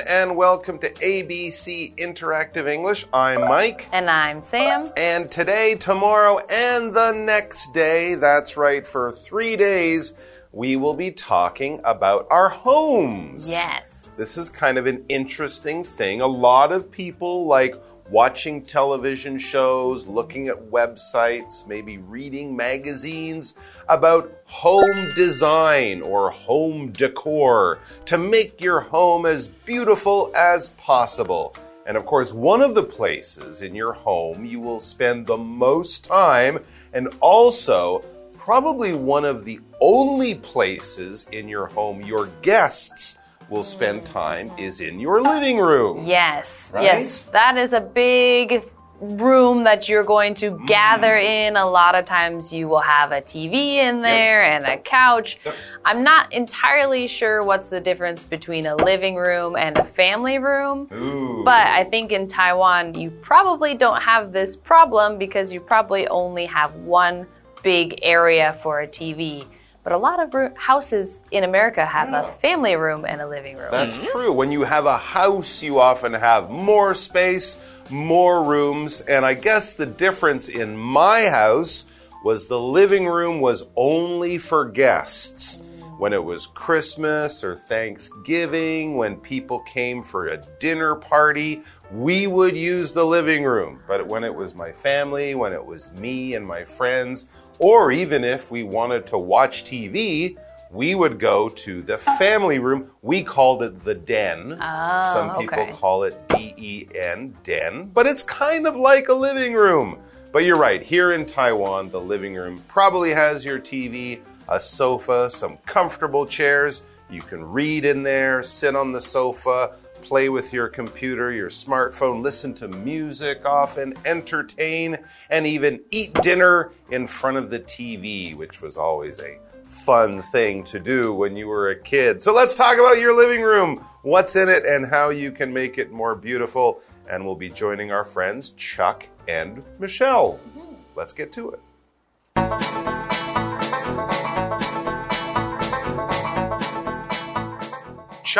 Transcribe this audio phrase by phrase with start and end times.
[0.00, 3.06] everyone, and welcome to ABC Interactive English.
[3.12, 3.88] I'm Mike.
[3.92, 4.88] And I'm Sam.
[4.96, 10.14] And today, tomorrow, and the next day, that's right, for three days,
[10.52, 13.48] we will be talking about our homes.
[13.48, 14.08] Yes.
[14.16, 16.20] This is kind of an interesting thing.
[16.20, 17.74] A lot of people like
[18.10, 23.54] watching television shows, looking at websites, maybe reading magazines
[23.88, 31.54] about home design or home decor to make your home as beautiful as possible.
[31.86, 36.04] And of course, one of the places in your home you will spend the most
[36.04, 36.58] time,
[36.92, 38.04] and also
[38.36, 43.18] probably one of the only places in your home your guests
[43.50, 46.06] will spend time is in your living room.
[46.06, 46.70] Yes.
[46.72, 46.84] Right?
[46.84, 47.24] Yes.
[47.24, 48.64] That is a big
[49.00, 50.66] room that you're going to Mm.
[50.66, 51.56] gather in.
[51.56, 55.38] A lot of times you will have a TV in there and a couch.
[55.44, 55.54] Yep.
[55.86, 60.86] I'm not entirely sure what's the difference between a living room and a family room.
[60.92, 61.42] Ooh.
[61.44, 66.44] But I think in Taiwan, you probably don't have this problem because you probably only
[66.46, 67.26] have one
[67.62, 69.44] big area for a TV.
[69.90, 72.40] But a lot of roo- houses in America have a mm.
[72.40, 73.72] family room and a living room.
[73.72, 74.06] That's mm-hmm.
[74.12, 74.32] true.
[74.32, 77.58] When you have a house, you often have more space,
[77.90, 81.86] more rooms, and I guess the difference in my house
[82.22, 85.60] was the living room was only for guests.
[85.98, 92.56] When it was Christmas or Thanksgiving, when people came for a dinner party, we would
[92.56, 93.80] use the living room.
[93.88, 97.28] But when it was my family, when it was me and my friends,
[97.60, 100.36] or even if we wanted to watch TV,
[100.70, 102.90] we would go to the family room.
[103.02, 104.58] We called it the den.
[104.60, 105.72] Oh, Some people okay.
[105.72, 109.98] call it D E N, den, but it's kind of like a living room.
[110.32, 115.28] But you're right, here in Taiwan, the living room probably has your TV, a sofa,
[115.28, 116.82] some comfortable chairs.
[117.10, 119.72] You can read in there, sit on the sofa,
[120.10, 124.98] play with your computer, your smartphone, listen to music often, entertain,
[125.30, 130.64] and even eat dinner in front of the TV, which was always a fun thing
[130.64, 132.20] to do when you were a kid.
[132.20, 135.78] So let's talk about your living room, what's in it, and how you can make
[135.78, 136.80] it more beautiful.
[137.08, 140.40] And we'll be joining our friends Chuck and Michelle.
[140.58, 140.74] Mm-hmm.
[140.96, 143.09] Let's get to it.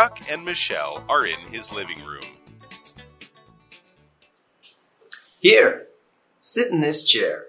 [0.01, 2.23] Chuck and Michelle are in his living room.
[5.41, 5.89] Here,
[6.41, 7.45] sit in this chair.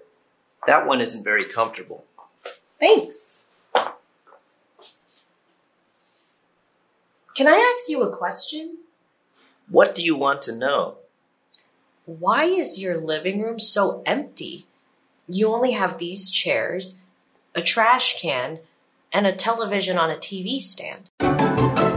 [0.66, 2.04] That one isn't very comfortable.
[2.78, 3.38] Thanks.
[7.34, 8.80] Can I ask you a question?
[9.70, 10.96] What do you want to know?
[12.04, 14.66] Why is your living room so empty?
[15.26, 16.98] You only have these chairs,
[17.54, 18.58] a trash can,
[19.10, 21.91] and a television on a TV stand.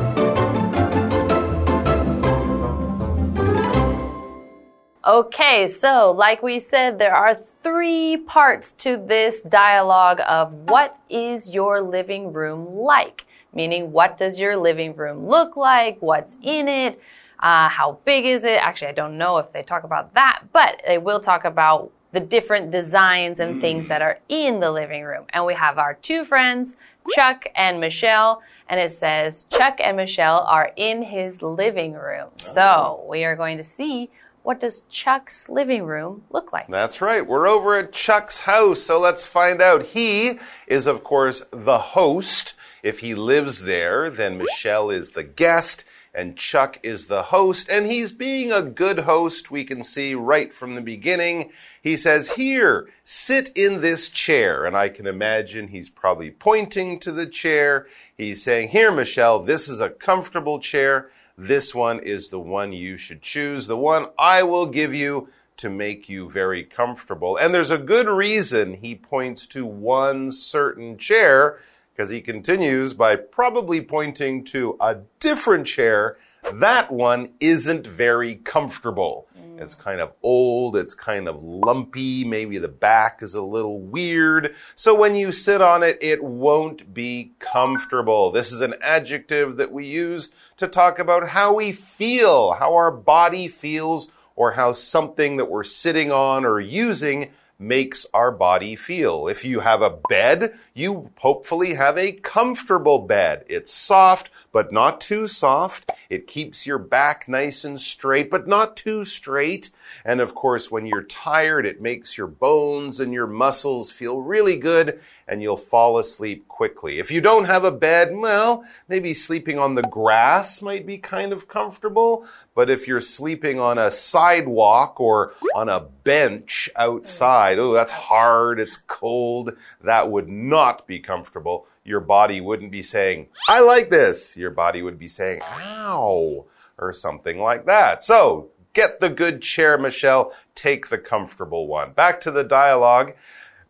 [5.08, 11.54] Okay, so like we said, there are three parts to this dialogue of what is
[11.54, 13.28] your living room like?
[13.54, 15.98] Meaning, what does your living room look like?
[16.00, 17.00] What's in it?
[17.40, 18.60] Uh, how big is it?
[18.60, 22.20] Actually, I don't know if they talk about that, but they will talk about the
[22.20, 25.26] different designs and things that are in the living room.
[25.30, 26.78] And we have our two friends,
[27.14, 32.30] Chuck and Michelle, and it says Chuck and Michelle are in his living room.
[32.38, 34.10] So we are going to see
[34.46, 36.68] what does Chuck's living room look like?
[36.68, 37.26] That's right.
[37.26, 39.88] We're over at Chuck's house, so let's find out.
[39.88, 42.54] He is, of course, the host.
[42.84, 45.84] If he lives there, then Michelle is the guest
[46.16, 49.52] and Chuck is the host, and he's being a good host.
[49.52, 51.52] We can see right from the beginning.
[51.82, 54.66] He says, Here, sit in this chair.
[54.66, 57.88] And I can imagine he's probably pointing to the chair.
[58.18, 61.10] He's saying, Here, Michelle, this is a comfortable chair.
[61.38, 65.70] This one is the one you should choose, the one I will give you to
[65.70, 67.38] make you very comfortable.
[67.38, 71.60] And there's a good reason he points to one certain chair
[71.94, 76.18] because he continues by probably pointing to a different chair.
[76.54, 79.28] That one isn't very comfortable.
[79.38, 79.62] Mm.
[79.62, 84.56] It's kind of old, it's kind of lumpy, maybe the back is a little weird.
[84.76, 88.32] So when you sit on it, it won't be comfortable.
[88.32, 92.92] This is an adjective that we use to talk about how we feel, how our
[92.92, 99.28] body feels, or how something that we're sitting on or using makes our body feel.
[99.28, 103.46] If you have a bed, you hopefully have a comfortable bed.
[103.48, 105.92] It's soft, but not too soft.
[106.10, 109.70] It keeps your back nice and straight, but not too straight.
[110.04, 114.58] And of course, when you're tired, it makes your bones and your muscles feel really
[114.58, 117.00] good and you'll fall asleep quickly.
[117.00, 121.34] If you don't have a bed, well, maybe sleeping on the grass might be kind
[121.34, 122.26] of comfortable.
[122.54, 128.60] But if you're sleeping on a sidewalk or on a bench outside, oh, that's hard,
[128.60, 129.52] it's cold,
[129.84, 131.68] that would not be comfortable.
[131.84, 134.36] Your body wouldn't be saying, I like this.
[134.38, 136.46] Your body would be saying, ow,
[136.78, 138.04] or something like that.
[138.04, 140.34] So, get the good chair, Michelle.
[140.56, 141.94] Take the comfortable one.
[141.94, 143.14] Back to the dialogue.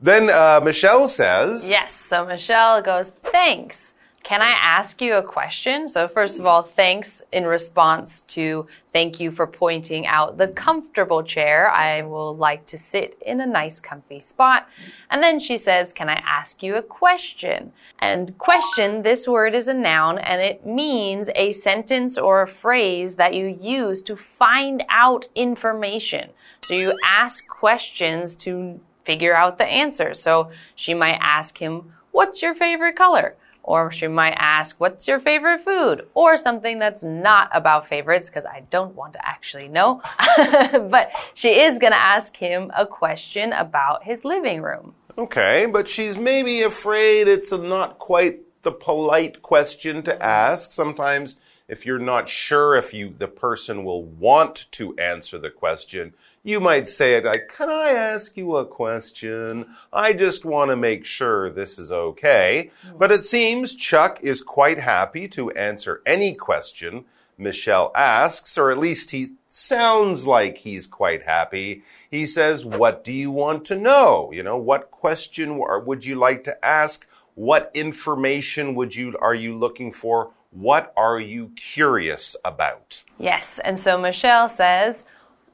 [0.02, 3.94] Then uh, Michelle says, Yes, so Michelle goes, Thanks.
[4.26, 5.88] Can I ask you a question?
[5.88, 11.22] So, first of all, thanks in response to thank you for pointing out the comfortable
[11.22, 11.70] chair.
[11.70, 14.68] I will like to sit in a nice, comfy spot.
[15.12, 17.72] And then she says, Can I ask you a question?
[18.00, 23.18] And question, this word is a noun and it means a sentence or a phrase
[23.18, 26.32] that you use to find out information.
[26.64, 30.14] So, you ask questions to figure out the answer.
[30.14, 33.36] So, she might ask him, What's your favorite color?
[33.64, 36.08] Or she might ask, What's your favorite food?
[36.14, 40.02] Or something that's not about favorites, because I don't want to actually know.
[40.38, 44.94] but she is going to ask him a question about his living room.
[45.18, 50.72] Okay, but she's maybe afraid it's not quite the polite question to ask.
[50.72, 51.38] Sometimes,
[51.68, 56.14] if you're not sure if you the person will want to answer the question,
[56.46, 59.66] you might say it like, Can I ask you a question?
[59.92, 62.72] I just want to make sure this is okay.
[62.84, 62.98] Hmm.
[62.98, 67.06] But it seems Chuck is quite happy to answer any question
[67.38, 71.84] Michelle asks, or at least he sounds like he's quite happy.
[72.10, 74.32] He says, What do you want to know?
[74.32, 77.08] You know, what question would you like to ask?
[77.34, 80.32] What information would you, are you looking for?
[80.52, 83.04] What are you curious about?
[83.18, 85.04] Yes, and so Michelle says,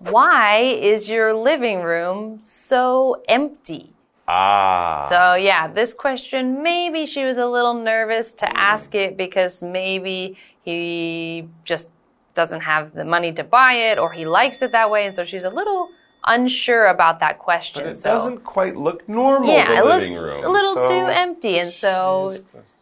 [0.10, 3.94] why is your living room so empty?
[4.28, 5.08] Ah.
[5.10, 10.38] So, yeah, this question, maybe she was a little nervous to ask it because maybe
[10.64, 11.90] he just
[12.34, 15.06] doesn't have the money to buy it or he likes it that way.
[15.06, 15.90] And so she's a little
[16.26, 17.84] unsure about that question.
[17.84, 20.44] But it so, doesn't quite look normal, yeah, the it looks room.
[20.46, 21.60] a little so too empty.
[21.60, 22.36] And so,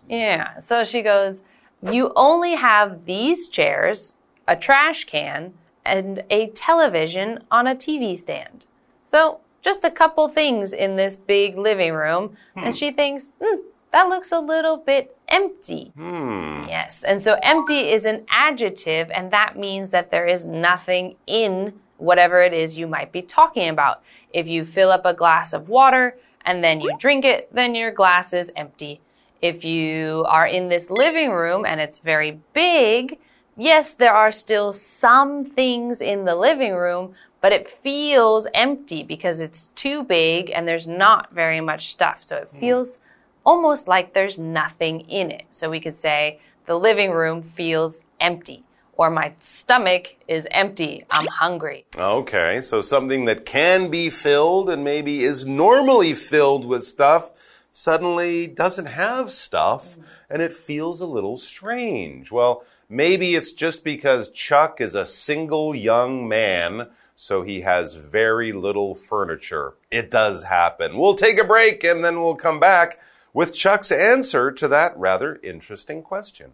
[0.08, 1.42] yeah, so she goes,
[1.82, 4.14] You only have these chairs,
[4.48, 5.54] a trash can,
[5.86, 8.66] and a television on a TV stand.
[9.06, 13.58] So, just a couple things in this big living room, and she thinks, hmm,
[13.92, 15.92] that looks a little bit empty.
[15.96, 16.64] Hmm.
[16.68, 21.74] Yes, and so empty is an adjective, and that means that there is nothing in
[21.98, 24.02] whatever it is you might be talking about.
[24.32, 27.92] If you fill up a glass of water and then you drink it, then your
[27.92, 29.02] glass is empty.
[29.42, 33.20] If you are in this living room and it's very big,
[33.60, 39.40] yes, there are still some things in the living room, but it feels empty because
[39.40, 42.24] it's too big and there's not very much stuff.
[42.24, 42.60] So it hmm.
[42.60, 43.00] feels
[43.46, 45.46] almost like there's nothing in it.
[45.52, 48.64] So we could say the living room feels empty.
[48.94, 51.06] Or my stomach is empty.
[51.10, 51.86] I'm hungry.
[51.98, 57.32] Okay, so something that can be filled and maybe is normally filled with stuff
[57.72, 60.02] suddenly doesn't have stuff hmm.
[60.30, 62.30] and it feels a little strange.
[62.30, 68.52] Well, maybe it's just because Chuck is a single young man, so he has very
[68.52, 69.76] little furniture.
[69.92, 70.98] It does happen.
[70.98, 73.00] We'll take a break and then we'll come back
[73.32, 76.54] with Chuck's answer to that rather interesting question.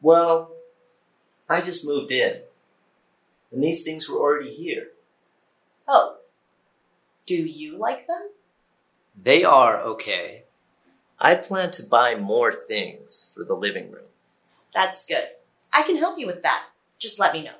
[0.00, 0.52] Well,
[1.50, 2.38] I just moved in,
[3.52, 4.88] and these things were already here.
[5.86, 6.16] Oh.
[7.26, 8.30] Do you like them?
[9.20, 10.44] They are okay.
[11.18, 14.06] I plan to buy more things for the living room.
[14.72, 15.26] That's good.
[15.72, 16.66] I can help you with that.
[17.00, 17.56] Just let me know.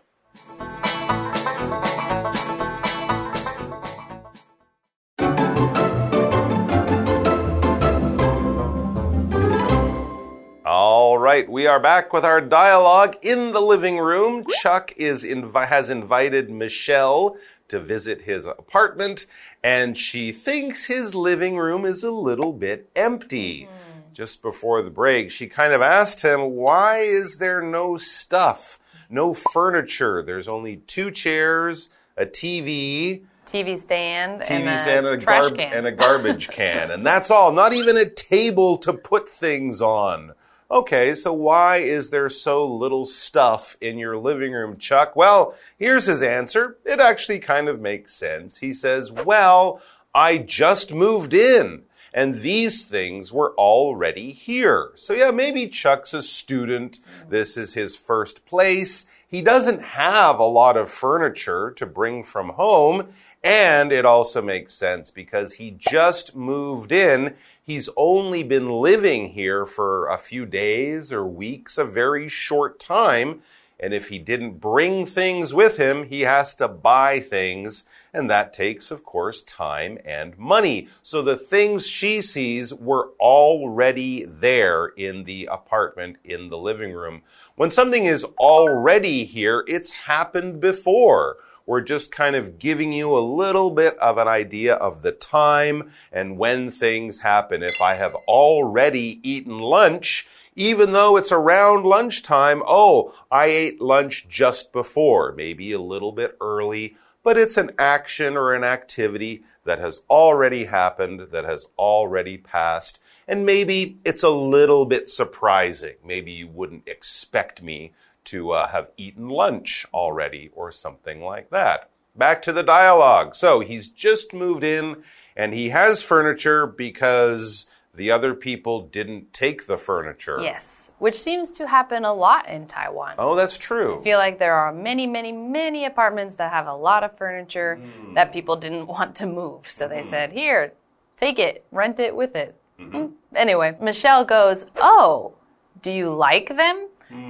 [10.64, 14.44] All right, we are back with our dialogue in the living room.
[14.62, 17.36] Chuck is invi has invited Michelle
[17.68, 19.26] to visit his apartment,
[19.62, 23.64] and she thinks his living room is a little bit empty.
[23.64, 24.12] Mm-hmm.
[24.12, 29.32] Just before the break, she kind of asked him, Why is there no stuff, no
[29.32, 30.22] furniture?
[30.22, 35.50] There's only two chairs, a TV, TV stand TV and a stand and a, trash
[35.52, 35.72] can.
[35.72, 36.90] and a garbage can.
[36.90, 37.52] And that's all.
[37.52, 40.32] Not even a table to put things on.
[40.70, 45.16] Okay, so why is there so little stuff in your living room, Chuck?
[45.16, 46.76] Well, here's his answer.
[46.84, 48.58] It actually kind of makes sense.
[48.58, 49.80] He says, Well,
[50.14, 54.90] I just moved in and these things were already here.
[54.94, 56.98] So yeah, maybe Chuck's a student.
[57.28, 59.06] This is his first place.
[59.26, 63.08] He doesn't have a lot of furniture to bring from home.
[63.48, 67.34] And it also makes sense because he just moved in.
[67.64, 73.40] He's only been living here for a few days or weeks, a very short time.
[73.80, 77.84] And if he didn't bring things with him, he has to buy things.
[78.12, 80.88] And that takes, of course, time and money.
[81.02, 87.22] So the things she sees were already there in the apartment, in the living room.
[87.56, 91.38] When something is already here, it's happened before.
[91.68, 95.92] We're just kind of giving you a little bit of an idea of the time
[96.10, 97.62] and when things happen.
[97.62, 104.26] If I have already eaten lunch, even though it's around lunchtime, oh, I ate lunch
[104.30, 109.78] just before, maybe a little bit early, but it's an action or an activity that
[109.78, 115.96] has already happened, that has already passed, and maybe it's a little bit surprising.
[116.02, 117.92] Maybe you wouldn't expect me
[118.30, 121.90] to uh, have eaten lunch already or something like that.
[122.16, 123.34] Back to the dialogue.
[123.34, 125.02] So he's just moved in
[125.36, 130.40] and he has furniture because the other people didn't take the furniture.
[130.42, 133.14] Yes, which seems to happen a lot in Taiwan.
[133.18, 134.00] Oh, that's true.
[134.00, 137.80] I feel like there are many, many, many apartments that have a lot of furniture
[137.80, 138.14] Mm.
[138.14, 139.70] that people didn't want to move.
[139.70, 140.10] So they Mm-hmm.
[140.10, 140.72] said, here,
[141.16, 142.54] take it, rent it with it.
[142.80, 143.12] Mm.
[143.34, 145.34] Anyway, Michelle goes, Oh,
[145.82, 146.87] do you like them?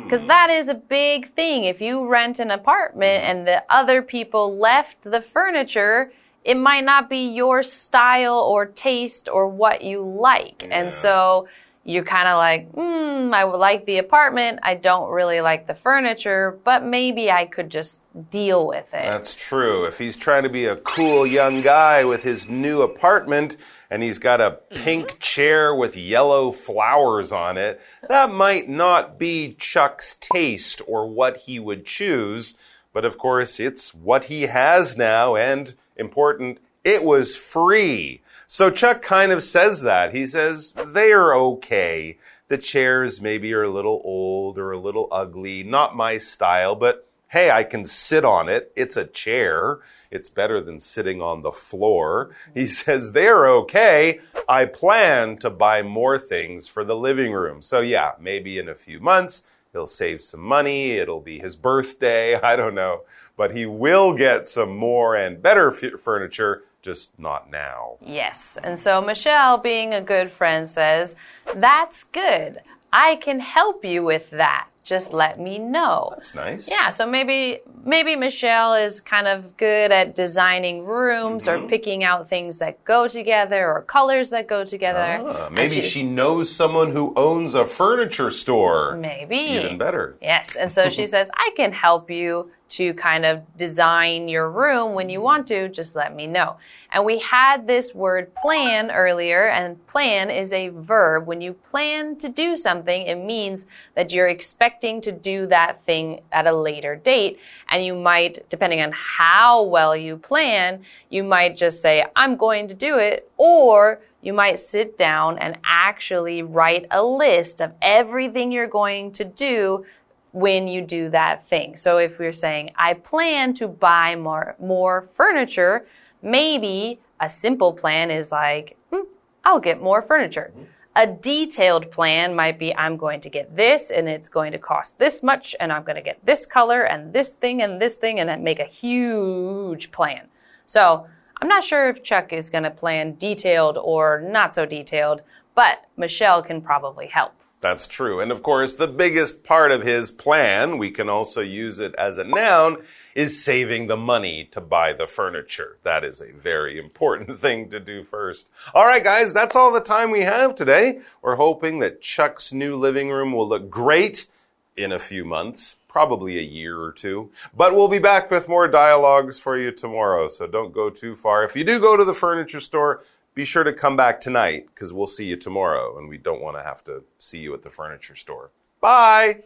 [0.09, 1.65] Because that is a big thing.
[1.65, 6.13] If you rent an apartment and the other people left the furniture,
[6.45, 10.67] it might not be your style or taste or what you like.
[10.71, 11.47] And so
[11.89, 14.61] you're kind of like, hmm, I would like the apartment.
[14.63, 19.01] I don't really like the furniture, but maybe I could just deal with it.
[19.01, 19.87] That's true.
[19.87, 23.57] If he's trying to be a cool young guy with his new apartment
[23.89, 29.57] and he's got a pink chair with yellow flowers on it, that might not be
[29.59, 32.59] Chuck's taste or what he would choose.
[32.93, 38.21] But of course, it's what he has now, and important, it was free.
[38.51, 40.15] So Chuck kind of says that.
[40.15, 42.17] He says, they are okay.
[42.49, 47.07] The chairs maybe are a little old or a little ugly, not my style, but
[47.29, 48.73] hey, I can sit on it.
[48.75, 49.81] It's a chair.
[50.11, 52.35] It's better than sitting on the floor.
[52.55, 54.21] He says, they're okay.
[54.49, 57.61] I plan to buy more things for the living room.
[57.61, 60.93] So yeah, maybe in a few months, he'll save some money.
[60.93, 62.35] It'll be his birthday.
[62.43, 63.03] I don't know.
[63.37, 67.97] But he will get some more and better furniture, just not now.
[68.05, 68.57] Yes.
[68.63, 71.15] And so Michelle, being a good friend, says,
[71.55, 72.61] That's good.
[72.93, 74.69] I can help you with that.
[74.83, 76.09] Just let me know.
[76.15, 76.67] That's nice.
[76.71, 81.67] Yeah, so maybe maybe Michelle is kind of good at designing rooms Mm-hmm.
[81.67, 85.23] or picking out things that go together or colors that go together.
[85.27, 88.97] Ah, maybe she knows someone who owns a furniture store.
[88.97, 90.17] maybe Even better.
[90.23, 94.95] Yes, and so she says, I can help you to kind of design your room
[94.95, 96.57] when you want to, just let me know.
[96.93, 101.27] And we had this word plan earlier, and plan is a verb.
[101.27, 106.21] When you plan to do something, it means that you're expecting to do that thing
[106.33, 107.39] at a later date.
[107.71, 112.69] And you might, depending on how well you plan, you might just say, I'm going
[112.69, 118.51] to do it, or you might sit down and actually write a list of everything
[118.51, 119.87] you're going to do
[120.33, 121.77] when you do that thing.
[121.77, 125.87] So if we're saying, I plan to buy more, more furniture,
[126.23, 129.03] maybe a simple plan is like, hmm,
[129.45, 130.53] I'll get more furniture.
[130.97, 134.99] A detailed plan might be, I'm going to get this and it's going to cost
[134.99, 138.19] this much and I'm going to get this color and this thing and this thing
[138.19, 140.27] and make a huge plan.
[140.67, 141.07] So
[141.41, 145.23] I'm not sure if Chuck is going to plan detailed or not so detailed,
[145.55, 147.33] but Michelle can probably help.
[147.61, 148.21] That's true.
[148.21, 152.17] And of course, the biggest part of his plan, we can also use it as
[152.17, 152.85] a noun,
[153.17, 155.79] is saving the money to buy the furniture.
[155.83, 158.49] That is a very important thing to do first.
[158.75, 161.01] All right, guys, that's all the time we have today.
[161.21, 164.29] We're hoping that Chuck's new living room will look great
[164.77, 167.33] in a few months, probably a year or two.
[167.57, 171.43] But we'll be back with more dialogues for you tomorrow, so don't go too far.
[171.43, 173.03] If you do go to the furniture store,
[173.39, 176.57] be sure to come back tonight because we'll see you tomorrow and we don't want
[176.57, 178.51] to have to see you at the furniture store.
[178.81, 179.45] Bye!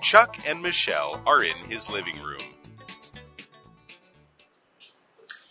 [0.00, 2.38] Chuck and Michelle are in his living room.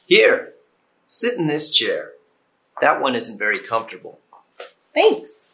[0.05, 0.53] Here,
[1.07, 2.11] sit in this chair.
[2.79, 4.21] That one isn't very comfortable.
[4.93, 5.50] Thanks.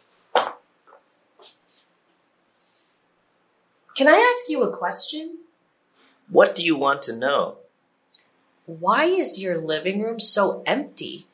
[3.98, 5.39] Can I ask you a question?
[6.30, 7.58] What do you want to know?
[8.68, 11.25] Why is your living room so empty?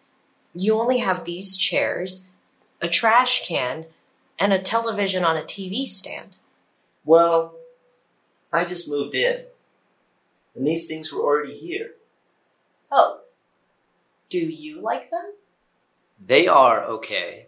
[0.55, 2.24] You only have these chairs,
[2.79, 3.88] a trash can,
[4.39, 6.38] and a television on a TV stand.
[7.03, 7.55] Well,
[8.53, 9.41] I just moved in.
[10.55, 11.96] And these things were already here.
[12.89, 13.24] Oh,
[14.29, 15.34] do you like them?
[16.25, 17.48] They are okay.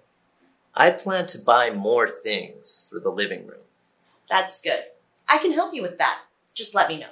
[0.74, 3.62] I plan to buy more things for the living room.
[4.28, 4.84] That's good.
[5.27, 6.19] I can help you with that.
[6.55, 7.11] Just let me know.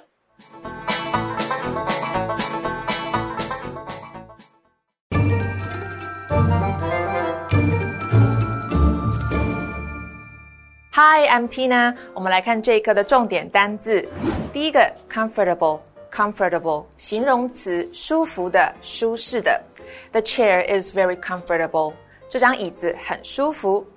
[10.91, 11.95] Hi, I'm Tina。
[12.13, 14.05] 我们来看这一课的重点单字。
[14.51, 19.63] 第一个，comfortable，comfortable，形容词，舒服的、舒适的。
[20.11, 21.93] The chair is very comfortable。
[22.27, 23.87] 这张椅子很舒服。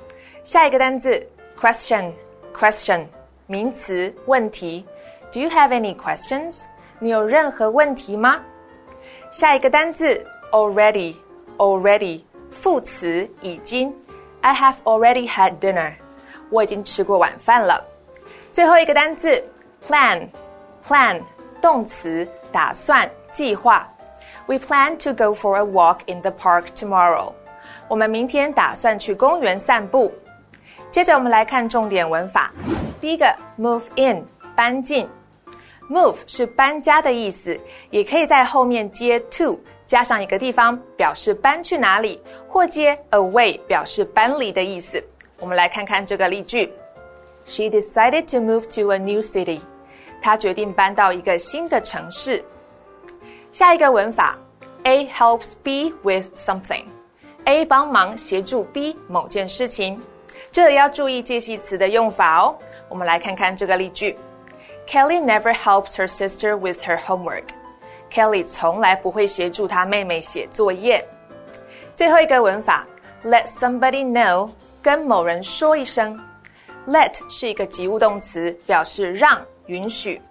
[0.44, 1.26] 下一个单字，
[1.58, 3.06] question，question，
[3.46, 4.86] 名词，问题。
[5.32, 6.62] Do you have any questions？
[6.98, 8.40] 你有任何问题吗？
[9.30, 13.94] 下一个单字，already，already，副词，已经。
[14.42, 15.94] I have already had dinner。
[16.50, 17.82] 我已经吃过晚饭了。
[18.52, 19.42] 最后一个单词
[19.88, 21.22] plan，plan
[21.60, 23.88] 动词，打算、计划。
[24.46, 27.32] We plan to go for a walk in the park tomorrow。
[27.88, 30.12] 我们明天打算去公园散步。
[30.90, 32.52] 接着我们来看重点文法。
[32.99, 33.25] 第一个
[33.59, 34.25] move in，
[34.55, 35.07] 搬进。
[35.89, 37.57] Move 是搬家的意思，
[37.91, 45.01] 也可以在后面接 to，加上一个地方表示搬去哪里，或接 away 表示搬离的意思。
[45.39, 46.69] 我们来看看这个例句
[47.45, 49.61] ：She decided to move to a new city。
[50.21, 52.43] 她决定搬到一个新的城市。
[53.51, 54.37] 下一个文法
[54.83, 56.83] ：A helps B with something。
[57.45, 60.01] A 帮忙协助 B 某件事情。
[60.51, 62.55] 这里要注意介系词的用法哦。
[62.89, 64.17] 我们来看看这个例句
[64.87, 67.45] ：Kelly never helps her sister with her homework。
[68.11, 71.05] Kelly 从来不会协助她妹妹写作业。
[71.93, 72.87] 最后一个文法
[73.23, 74.49] ：Let somebody know。
[74.81, 76.17] 跟某人说一声
[76.87, 80.21] ，let 是一个及物动词，表示让、允许。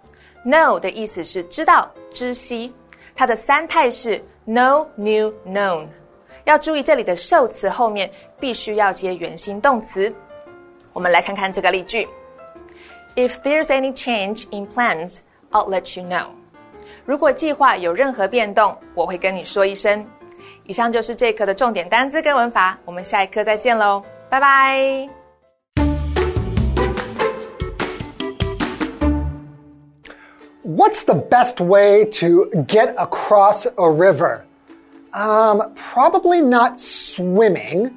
[0.46, 2.72] know 的意思是知道、知悉。
[3.14, 5.86] 它的三态是 know、knew、known。
[6.44, 10.10] 要注意这里的受词后面必须要接原形动词。
[10.94, 12.08] 我们来看看这个例句
[13.15, 15.19] ：If there's any change in plans,
[15.51, 16.27] I'll let you know。
[17.05, 20.05] 如果计划有任何变动，我会跟你说一声。
[20.65, 24.03] 以上就是这课的重点单词跟文法，我们下一课再见喽。
[24.29, 25.09] 拜拜。
[30.63, 34.43] What's the best way to get across a river?
[35.11, 37.91] Um, probably not swimming.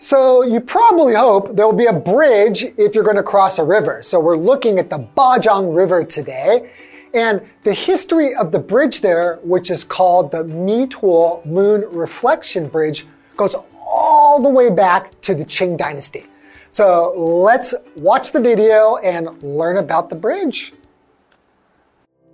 [0.00, 3.64] So you probably hope there will be a bridge if you're going to cross a
[3.64, 4.00] river.
[4.04, 6.70] So we're looking at the Bajang River today.
[7.14, 13.06] And the history of the bridge there, which is called the Mituo Moon Reflection Bridge,
[13.36, 16.26] goes all the way back to the Qing Dynasty.
[16.70, 20.74] So let's watch the video and learn about the bridge.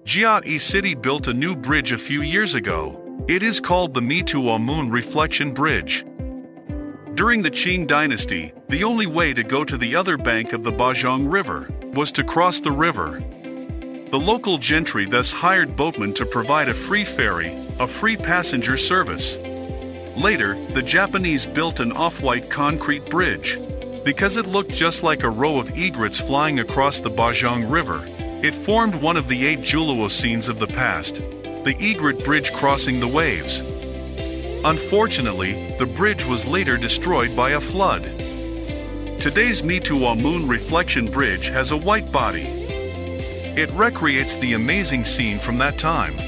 [0.04, 3.00] Jiayi City built a new bridge a few years ago.
[3.26, 6.04] It is called the Mituo Moon Reflection Bridge.
[7.14, 10.72] During the Qing Dynasty, the only way to go to the other bank of the
[10.72, 13.22] Bajang River was to cross the river.
[14.10, 19.36] The local gentry thus hired boatmen to provide a free ferry, a free passenger service.
[20.16, 23.60] Later, the Japanese built an off white concrete bridge.
[24.04, 28.04] Because it looked just like a row of egrets flying across the Bajang River,
[28.42, 31.22] it formed one of the eight Juluo scenes of the past
[31.64, 33.73] the egret bridge crossing the waves.
[34.64, 38.02] Unfortunately, the bridge was later destroyed by a flood.
[39.20, 42.46] Today's Mituo Moon Reflection Bridge has a white body.
[43.58, 46.18] It recreates the amazing scene from that time.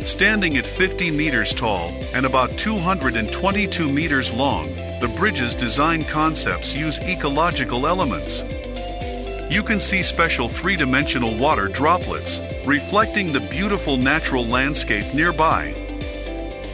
[0.00, 6.98] Standing at 50 meters tall and about 222 meters long, the bridge's design concepts use
[6.98, 8.42] ecological elements.
[9.48, 15.85] You can see special three dimensional water droplets, reflecting the beautiful natural landscape nearby.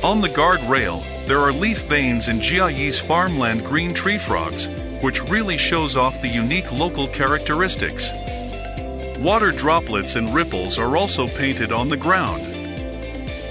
[0.02, 4.66] On the guardrail, there are leaf veins in Jiayi's farmland green tree frogs,
[5.00, 8.10] which really shows off the unique local characteristics.
[9.20, 12.42] Water droplets and ripples are also painted on the ground.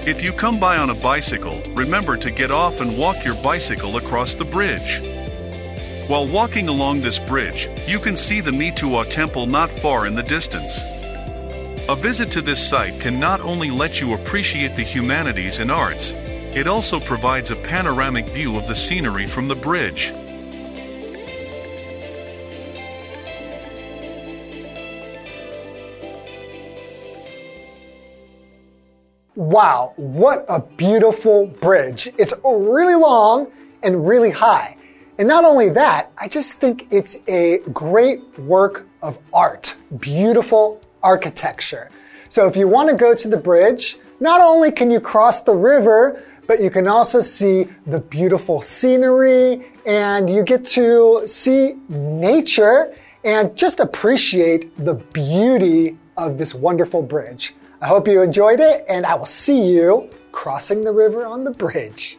[0.06, 3.96] If you come by on a bicycle, remember to get off and walk your bicycle
[3.96, 5.00] across the bridge.
[6.06, 10.22] While walking along this bridge, you can see the Mituo temple not far in the
[10.22, 10.82] distance.
[11.88, 16.12] A visit to this site can not only let you appreciate the humanities and arts,
[16.54, 20.12] it also provides a panoramic view of the scenery from the bridge.
[29.34, 32.08] Wow, what a beautiful bridge.
[32.18, 33.50] It's really long
[33.82, 34.76] and really high.
[35.18, 39.74] And not only that, I just think it's a great work of art.
[39.98, 41.90] Beautiful architecture.
[42.28, 45.54] So if you want to go to the bridge, not only can you cross the
[45.54, 52.94] river, but you can also see the beautiful scenery and you get to see nature
[53.24, 57.54] and just appreciate the beauty of this wonderful bridge.
[57.80, 61.50] I hope you enjoyed it, and I will see you crossing the river on the
[61.50, 62.18] bridge.